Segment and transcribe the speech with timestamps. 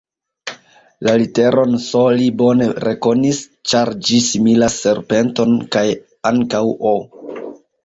[1.07, 5.87] La literon S li bone rekonis, ĉar ĝi similas serpenton, kaj
[6.33, 6.99] ankaŭ O.